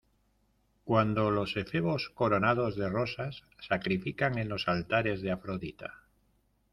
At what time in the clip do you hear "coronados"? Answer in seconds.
2.15-2.75